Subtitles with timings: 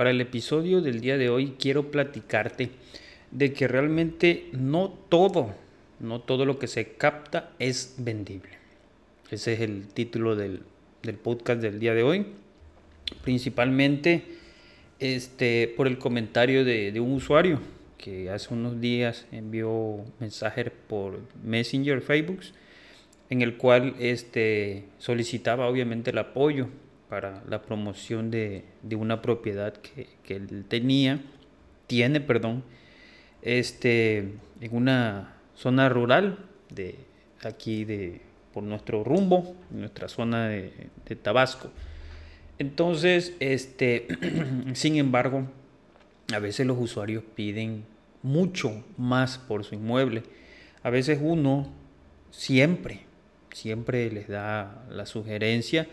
[0.00, 2.70] Para el episodio del día de hoy quiero platicarte
[3.32, 5.54] de que realmente no todo,
[5.98, 8.48] no todo lo que se capta es vendible.
[9.30, 10.62] Ese es el título del,
[11.22, 12.28] podcast del día de hoy.
[13.24, 14.22] Principalmente
[15.00, 17.60] este, por el comentario de, de un usuario
[17.98, 22.40] que hace unos días envió mensaje por Messenger, Facebook,
[23.28, 26.70] en el cual este, solicitaba obviamente el apoyo
[27.10, 28.62] para la promoción de,
[28.92, 31.20] una propiedad que, él tenía,
[31.88, 32.62] tiene, perdón,
[33.42, 34.18] este,
[34.60, 36.38] en una zona rural
[36.72, 36.94] de
[37.42, 38.20] aquí de
[38.54, 40.72] por nuestro rumbo, nuestra zona de,
[41.04, 41.70] de Tabasco.
[42.60, 44.06] Entonces, este,
[44.74, 45.48] sin embargo,
[46.32, 47.84] a veces los usuarios piden
[48.22, 50.22] mucho más por su inmueble.
[50.84, 51.72] A veces uno
[52.30, 53.00] siempre,
[53.52, 55.88] siempre les da la sugerencia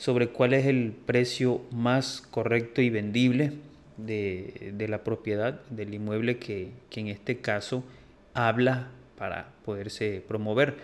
[0.00, 3.52] sobre cuál es el precio más correcto y vendible
[3.98, 7.84] de, la propiedad, del inmueble que, que en este caso
[8.32, 10.76] habla para poderse promover.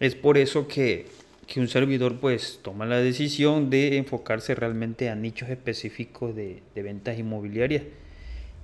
[0.00, 1.04] Es por eso que,
[1.46, 6.82] que, un servidor pues toma la decisión de enfocarse realmente a nichos específicos de, de
[6.82, 7.82] ventas inmobiliarias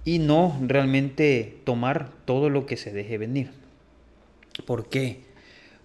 [0.06, 3.50] y no realmente tomar todo lo que se deje venir.
[4.64, 5.20] ¿Por qué?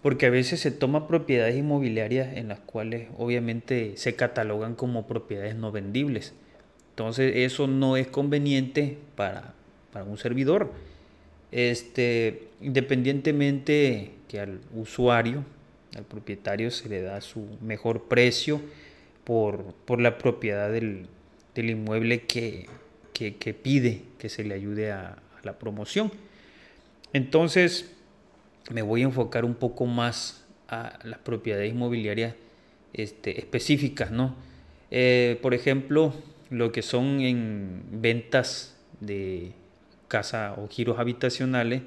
[0.01, 5.55] Porque a veces se toma propiedades inmobiliarias en las cuales obviamente se catalogan como propiedades
[5.55, 6.33] no vendibles.
[6.91, 9.53] Entonces eso no es conveniente para,
[9.91, 10.71] para un servidor.
[11.51, 15.43] Este, independientemente que al usuario,
[15.95, 18.61] al propietario se le da su mejor precio
[19.23, 21.07] por, por la propiedad del,
[21.55, 22.67] del inmueble que,
[23.13, 26.11] que, pide que se le ayude a, la promoción.
[27.13, 27.95] Entonces,
[28.71, 32.35] me voy a enfocar un poco más a las propiedades inmobiliarias
[32.93, 34.35] este, específicas, ¿no?
[34.91, 36.13] Eh, por ejemplo,
[36.49, 39.51] lo que son en ventas de
[40.07, 41.81] casa o giros habitacionales,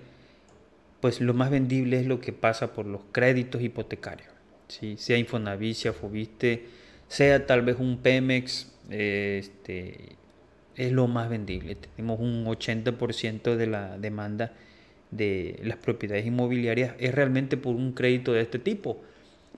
[1.00, 4.28] pues lo más vendible es lo que pasa por los créditos hipotecarios,
[4.68, 4.96] ¿sí?
[4.98, 6.66] sea Infonavit, sea Fobiste,
[7.08, 10.16] sea tal vez un Pemex, este,
[10.76, 11.74] es lo más vendible.
[11.74, 14.52] Tenemos un 80% de la demanda
[15.10, 19.00] de las propiedades inmobiliarias es realmente por un crédito de este tipo.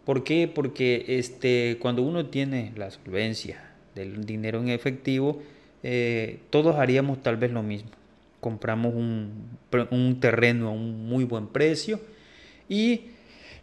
[0.05, 0.51] ¿Por qué?
[0.53, 5.43] Porque este, cuando uno tiene la solvencia del dinero en efectivo,
[5.83, 7.91] eh, todos haríamos tal vez lo mismo.
[8.41, 9.59] Compramos un,
[9.91, 12.01] un terreno a un muy buen precio
[12.69, 13.03] y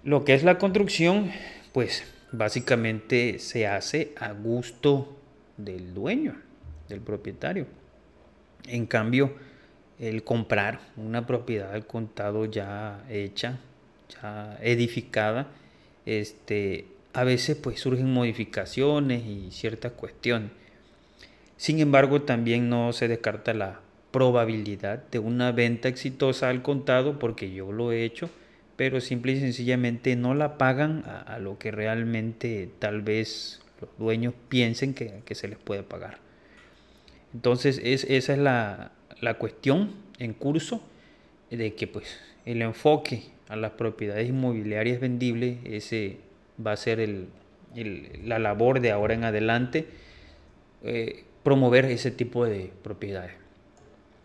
[0.03, 1.29] lo que es la construcción,
[1.73, 5.17] pues básicamente se hace a gusto
[5.57, 6.35] del dueño
[6.87, 7.65] del propietario.
[8.67, 9.33] En cambio,
[9.99, 13.59] el comprar una propiedad al contado ya hecha,
[14.21, 15.47] ya edificada,
[16.05, 20.51] este, a veces pues surgen modificaciones y ciertas cuestiones.
[21.57, 27.51] Sin embargo, también no se descarta la probabilidad de una venta exitosa al contado, porque
[27.51, 28.29] yo lo he hecho,
[28.77, 34.33] pero simple y sencillamente no la pagan a, lo que realmente tal vez los dueños
[34.47, 36.19] piensen que, que se les puede pagar.
[37.33, 38.93] Entonces es, esa es la,
[39.37, 40.81] cuestión en curso
[41.49, 46.17] de que pues el enfoque a las propiedades inmobiliarias vendibles, ese
[46.65, 47.27] va a ser el,
[48.23, 49.87] la labor de ahora en adelante,
[50.83, 53.33] eh, promover ese tipo de propiedades.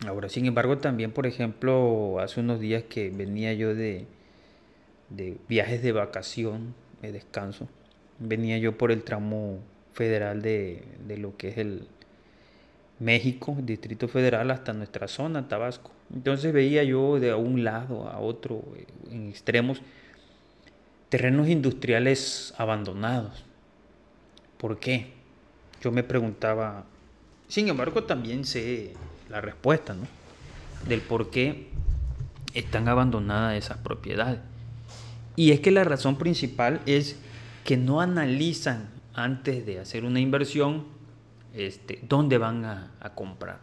[0.07, 4.07] Ahora, sin embargo, también, por ejemplo, hace unos días que venía yo de,
[5.09, 7.69] de viajes de vacación, de descanso,
[8.19, 9.61] venía yo por el tramo
[9.93, 11.87] federal de, de lo que es el,
[13.01, 15.91] México, Distrito Federal, hasta nuestra zona, Tabasco.
[16.15, 18.63] Entonces veía yo de un lado a otro,
[19.11, 19.81] en extremos,
[21.09, 23.45] terrenos industriales abandonados.
[24.59, 25.13] ¿Por qué?
[25.83, 26.85] Yo me preguntaba,
[27.49, 28.95] sin embargo también sé
[29.29, 30.07] la respuesta, ¿no?
[30.89, 31.69] Del por qué
[32.55, 34.41] están abandonadas esas propiedades.
[35.37, 37.17] Y es que la razón principal es
[37.65, 40.85] que no analizan antes de hacer una inversión
[41.55, 43.61] este, dónde van a, comprar.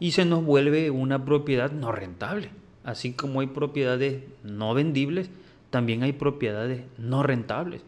[0.00, 2.50] Y se nos vuelve una propiedad no rentable.
[2.84, 5.30] Así como hay propiedades no vendibles,
[5.70, 7.82] también hay propiedades no rentables.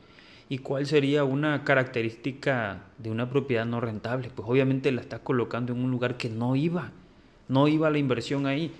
[0.48, 4.30] ¿Y cuál sería una característica de una propiedad no rentable?
[4.34, 6.92] Pues obviamente la estás colocando en un lugar que no iba,
[7.48, 8.72] no iba la inversión ahí.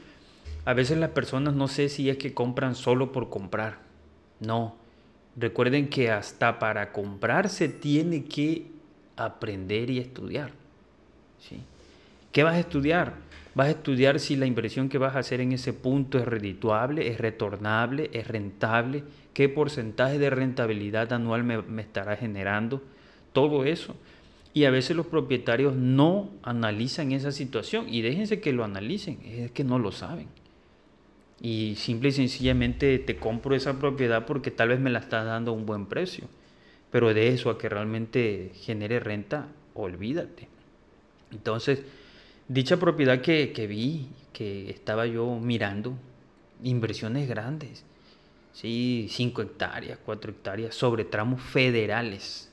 [0.65, 3.79] A veces las personas no sé si es que compran solo por comprar.
[4.41, 4.77] No.
[5.37, 8.67] Recuerden que hasta para comprar se tiene que
[9.17, 10.53] aprender y estudiar.
[12.33, 13.15] ¿Qué vas a estudiar?
[13.55, 17.09] Vas a estudiar si la inversión que vas a hacer en ese punto es redituable,
[17.09, 19.03] es retornable, es rentable,
[19.33, 22.83] qué porcentaje de rentabilidad anual me, estará generando,
[23.33, 23.97] todo eso.
[24.53, 29.51] Y a veces los propietarios no analizan esa situación y déjense que lo analicen, es
[29.53, 30.29] que no lo saben.
[31.41, 35.53] Y simple y sencillamente te compro esa propiedad porque tal vez me la estás dando
[35.53, 36.29] a un buen precio.
[36.91, 40.49] Pero de eso a que realmente genere renta, olvídate.
[41.33, 41.83] Entonces,
[42.49, 45.97] dicha propiedad que, que vi, que estaba yo mirando,
[46.63, 47.85] inversiones grandes,
[48.53, 49.09] ¿sí?
[49.11, 52.51] 5 hectáreas, 4 hectáreas, sobre tramos federales,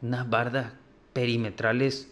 [0.00, 0.72] unas bardas
[1.12, 2.10] perimetrales,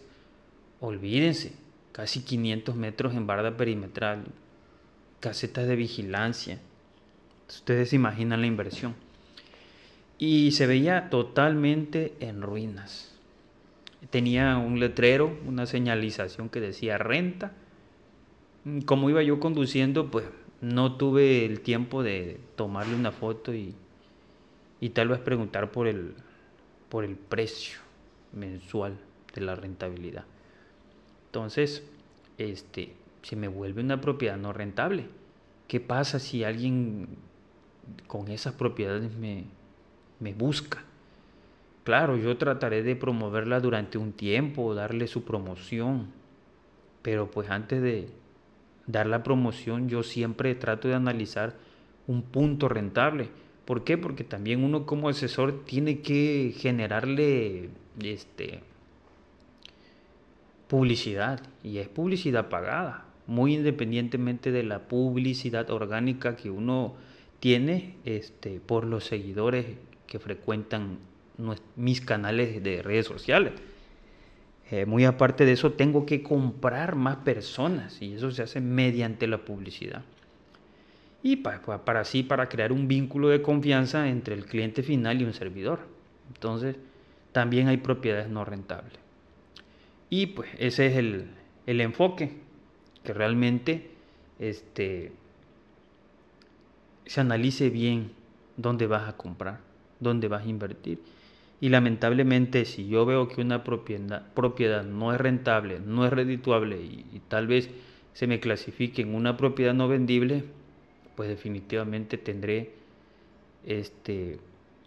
[0.79, 1.53] olvídense,
[1.91, 4.23] casi 500 metros en barda perimetral,
[5.19, 6.59] casetas de vigilancia.
[7.47, 8.95] Ustedes imaginan la inversión.
[10.17, 13.11] Y se veía totalmente en ruinas.
[14.09, 17.53] Tenía un letrero, una señalización que decía renta.
[18.85, 20.25] Como iba yo conduciendo, pues
[20.59, 23.75] no tuve el tiempo de tomarle una foto y,
[24.79, 26.15] y tal vez preguntar por el,
[26.89, 27.79] por el precio
[28.33, 28.97] mensual
[29.33, 30.25] de la rentabilidad.
[31.27, 31.83] Entonces,
[32.37, 35.05] este, se me vuelve una propiedad no rentable.
[35.67, 37.07] ¿Qué pasa si alguien
[38.07, 39.45] con esas propiedades me,
[40.19, 40.83] me busca?
[41.83, 46.07] Claro, yo trataré de promoverla durante un tiempo, darle su promoción,
[47.01, 48.09] pero pues antes de
[48.85, 51.55] dar la promoción yo siempre trato de analizar
[52.05, 53.29] un punto rentable.
[53.65, 53.97] ¿Por qué?
[53.97, 57.69] Porque también uno como asesor tiene que generarle
[58.03, 58.61] este,
[60.67, 66.93] publicidad y es publicidad pagada, muy independientemente de la publicidad orgánica que uno
[67.39, 69.65] tiene este, por los seguidores
[70.05, 70.99] que frecuentan
[71.75, 73.53] mis canales de redes sociales.
[74.69, 79.27] Eh, muy aparte de eso, tengo que comprar más personas y eso se hace mediante
[79.27, 80.03] la publicidad.
[81.23, 85.25] Y para, para así, para crear un vínculo de confianza entre el cliente final y
[85.25, 85.79] un servidor.
[86.33, 86.77] Entonces,
[87.31, 88.93] también hay propiedades no rentables.
[90.09, 91.27] Y pues ese es el,
[91.67, 92.31] el enfoque,
[93.03, 93.91] que realmente
[94.39, 95.11] este,
[97.05, 98.11] se analice bien
[98.57, 99.59] dónde vas a comprar,
[99.99, 100.99] dónde vas a invertir.
[101.61, 106.81] Y lamentablemente si yo veo que una propiedad, propiedad no es rentable, no es redituable
[106.81, 107.69] y, tal vez
[108.13, 110.43] se me clasifique en una propiedad no vendible,
[111.15, 112.73] pues definitivamente tendré
[113.65, 114.39] este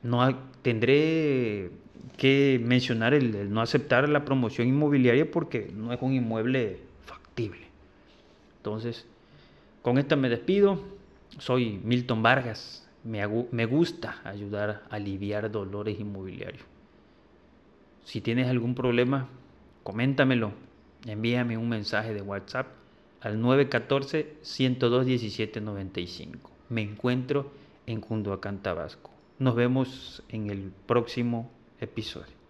[0.02, 1.70] no tendré
[2.16, 7.66] que mencionar el, no aceptar la promoción inmobiliaria porque no es un inmueble factible.
[8.58, 9.06] Entonces,
[9.82, 10.82] con esta me despido.
[11.38, 12.83] Soy Milton Vargas.
[13.04, 13.24] Me,
[13.66, 16.64] gusta ayudar a aliviar dolores inmobiliarios.
[18.02, 19.28] Si tienes algún problema,
[19.82, 20.52] coméntamelo.
[21.06, 22.68] Envíame un mensaje de WhatsApp
[23.20, 26.38] al 914-102-1795.
[26.70, 27.50] Me encuentro
[27.86, 29.10] en Cunduacán, Tabasco.
[29.38, 31.50] Nos vemos en el próximo
[31.80, 32.43] episodio.